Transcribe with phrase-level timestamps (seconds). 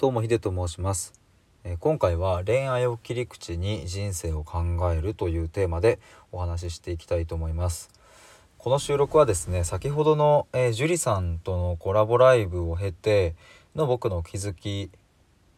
[0.00, 1.12] どうもヒデと申します、
[1.62, 5.98] えー、今回は恋愛を切り口に人生を考えるというテーマで
[6.32, 7.90] お話ししていきたいと思います。
[8.56, 13.34] この収録はですね先ほどの、えー、ジュリさんとのコラボライブを経て
[13.76, 14.88] の僕の気づき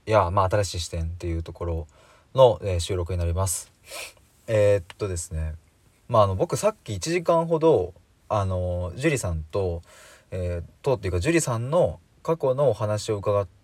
[0.06, 1.86] や、まあ、新しい視点っていうところ
[2.34, 3.70] の、えー、収録になります。
[4.48, 5.54] えー、っとですね
[6.08, 7.94] まああの僕さっき1時間ほど
[8.28, 9.82] あのジュリさんと、
[10.32, 13.61] えー、とっていうかジュリさんの過去のお話を伺って、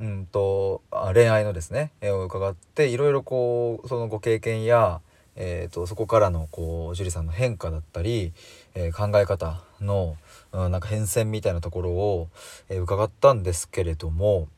[0.00, 0.82] うんと、
[1.14, 5.00] 恋愛のですね、えを伺っていろいろこうそのご経験や、
[5.36, 8.32] えーと、そこからのこう樹里さんの変化だったり、
[8.74, 10.16] えー、考え方の、
[10.52, 12.28] うん、なんか変遷みたいなところを、
[12.68, 14.48] えー、伺ったんですけれども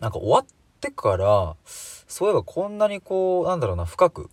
[0.00, 0.46] なんか終わっ
[0.80, 4.30] てからそういえばこんなにこうなんだろうな深く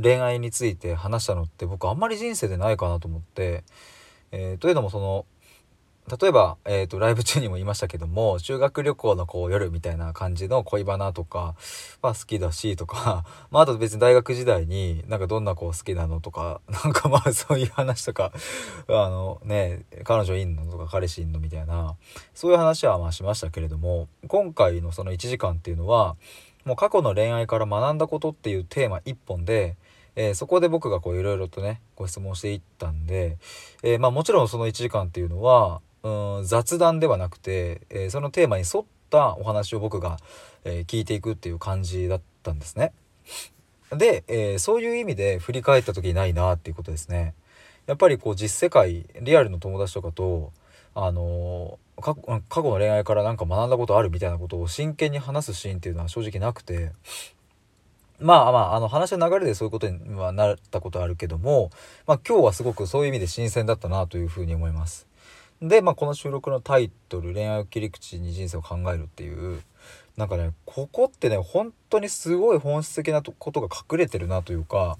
[0.00, 3.64] 恋愛について話したのって僕あんまり人生でないかなと思って、
[4.32, 5.26] えー、というのもその
[6.10, 11.54] 例えば、えーと、ライブ中にも言いましたけども 修学旅行のこう夜みたいな感じの恋バナとか
[12.02, 18.32] は好きだしとか、 まあ、あと別に大学時代になんかどんな子好きなのとか なんかまあそういう話とか
[18.88, 21.96] あのね彼女いんのとか彼氏いんのみたいな
[22.34, 26.16] そういう話はまあしましたけれども今回のその1時間っていうのは
[26.64, 29.76] もう過去の恋愛から学んだことっていうテーマ1本で
[30.14, 33.38] えー、そこで僕がこういろいろとねご質問していったんで、
[33.82, 40.18] えー、まあもちろんその1時間っていうのはうん雑談ではなくて、えー、そのテーマに沿ったお話を僕が、
[40.64, 42.92] えー、聞いていくっていう感じだったんですね。
[43.90, 47.34] で、えー、そういう意味で振り返った時ないなっていうことですね。
[47.86, 50.52] やっぱりこう実世界リアルの友達とかと
[50.94, 52.22] あの過去
[52.62, 56.92] の恋愛から何か学んだことあるみたいなことを真剣に話すシーンっていうのは正直なくて
[58.20, 61.70] まあまああの話の流れでそういうことにはなったことあるけども、
[62.06, 65.06] まあ、今日はすごくそういう意味で新鮮だったなというふうに思います。
[65.62, 69.62] で、まあ、この収録のタイトル「恋愛を切り口に人生を考える」っていう
[70.16, 74.98] なんかねここってね本当にすごい本質的なことが隠れてるなというか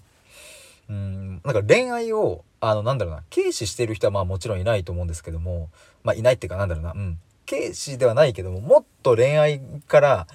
[0.89, 5.69] うんなんか恋愛をあのなんだろうな軽視してる人はまあもちろんいないと思うんですけども
[6.05, 10.27] まあいないっていうかなんだろうなうん軽視ではないけどももっと恋愛から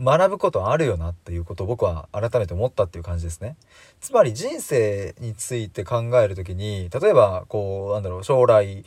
[0.00, 3.56] 学ぶことあるよなっていうことを僕は改めて思ったっていう感じですね。
[4.00, 8.84] つまり人生について考える時に例えばこうなんだろう将来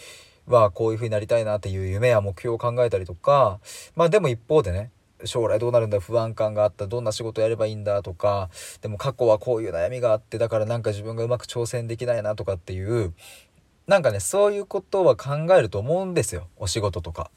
[0.48, 3.60] はこういう風になりたいなっていう夢や目標を考えたりとか
[3.96, 4.92] まあでも一方でね
[5.26, 8.50] 将来どうなるんだ不安感があったどんな仕事やればいいんだとか
[8.82, 13.14] でも過去はこういう悩みがあってだからなんか自分がうまく挑戦できないなとかっていう
[13.88, 16.48] なんかねそういうことは考えると思うんですよ。
[16.58, 17.32] お仕事とか。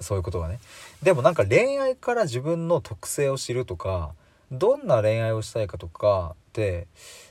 [0.00, 0.58] そういうことがね。
[1.02, 4.12] でもなんか恋愛から自分の特性を知るとか
[4.50, 6.86] どんな恋愛をしたいかとかって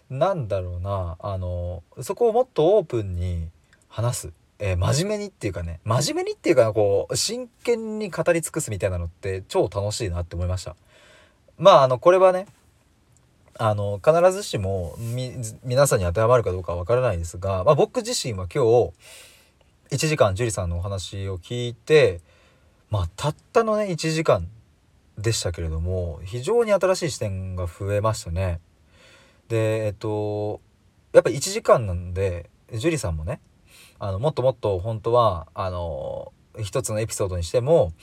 [0.10, 3.50] なんだろうなあのそこをもっとオープンに
[3.90, 4.34] 話す。
[4.60, 10.76] えー、真面目にっていうかね真面目にっていうかこう真剣に語り尽くすみたいなのって超楽しいなって思いました
[11.58, 12.46] まああのこれはね
[13.58, 14.96] あの必ずしも
[15.64, 18.94] 皆さんに当てはまるかどうかは分からないですが、まあ、僕自身は今日
[19.96, 22.22] 1時間樹里さんのお話を聞いて
[22.90, 24.48] まあたったのね1時間
[25.18, 28.60] でしたけれども非常に新しい視点が増えましたね。
[29.50, 30.62] でえっと
[31.12, 33.40] やっぱ1時間なんで樹里さんもね
[34.04, 37.94] あのもっともっと本当はあの一つのエピソードにしても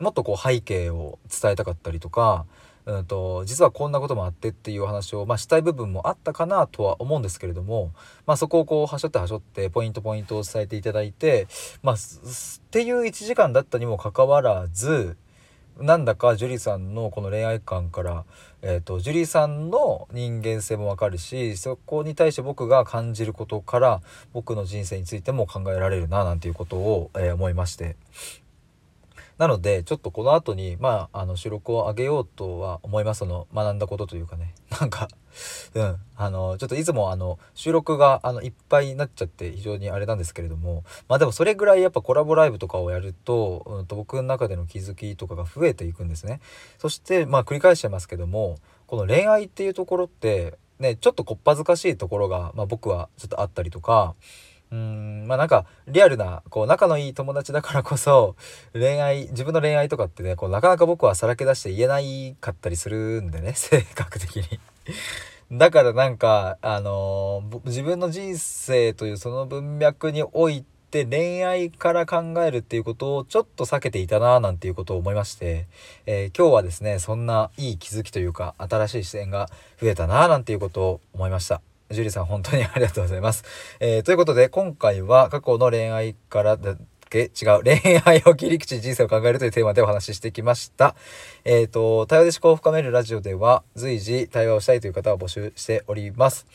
[0.00, 2.44] もっとこう背景を伝えたかったりとか、
[2.86, 7.92] うんと、実はこんなこともあってっていう話を、まあ、したい部分もあったかなとは思うんですけれども、
[8.26, 11.46] まあ、そこをこうはしょってはしょってポイントポイントを伝えていただいて、
[11.84, 11.98] まあ、っ
[12.72, 15.16] ていう1時間だったにもかかわらず
[15.78, 18.24] なんだかジュリーさんのこの恋愛観から、
[18.62, 24.00] えーと、樹里さんの人間性もわかるしそこに対して僕が感じることから
[24.32, 27.96] 僕の人生についても考えられるななんていうことを、えー、思いまして。
[29.38, 33.18] なのでちょっとこの後にまああの収録を上げようとは思います。
[33.18, 34.54] その学んだことというかね。
[34.80, 35.08] なんか
[35.74, 35.96] うん。
[36.16, 40.84] あのちょっといつもあの収録があのいっぱいになっちゃって非常にあれなんですけれども。
[41.08, 46.40] まあでもそれぐらいやっぱコラボライブとかをやると,、うん、と僕の中での気づきとかが増えていくんですね。
[46.78, 54.14] そしてまあ繰り返しちゃいますけどもこの恋愛っていうところってねちょっとこっぱずかしいところが、まあ、僕はちょっとあったりとか
[54.74, 58.34] うんまあなんかリアルなこう仲のいい友達だからこそ
[58.72, 64.58] 恋愛自分の恋愛とかってねこうなかなか僕はさらけ出して言えないかったりするんでね 性格的に
[65.52, 75.68] だからなんかあのー、自分の人生というその文脈において恋愛から考えるっていうことをちょっと避けていたななんていうことを思いまして、
[76.06, 79.48] えー、今日はですねそんないい気づきというか新しい視点が
[79.80, 81.62] 増えたななんていうことを思いました。
[81.94, 83.44] ジュリーさん本当にありがとうございます。
[83.80, 86.76] えー、ということで今回は過去の恋愛からだ
[87.08, 87.62] け違う。
[87.62, 90.96] 恋愛を切り口人生を考えるというテーマでお話ししてきました。
[91.44, 96.46] えっ、ー、と、対話で思考を深めるラジオでは随時対話をしたいという方を募集しております。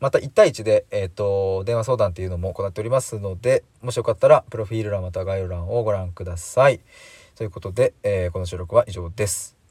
[0.00, 6.80] また1対1で、えーと、電話相談っていうのも行っておりますのでもしよかったらプロフィール欄また概要欄をご覧ください。
[7.36, 9.63] ということで、えー、この収録は以上です。